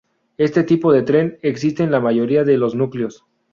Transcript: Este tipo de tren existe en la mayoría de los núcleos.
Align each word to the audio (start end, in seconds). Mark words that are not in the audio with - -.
Este 0.37 0.63
tipo 0.63 0.91
de 0.91 1.03
tren 1.03 1.37
existe 1.43 1.83
en 1.83 1.91
la 1.91 1.99
mayoría 1.99 2.43
de 2.43 2.57
los 2.57 2.73
núcleos. 2.73 3.23